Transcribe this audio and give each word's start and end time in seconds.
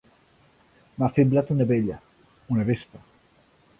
M'ha 1.03 1.09
fiblat 1.17 1.53
una 1.57 1.67
abella, 1.67 1.99
una 2.57 2.67
vespa. 2.71 3.03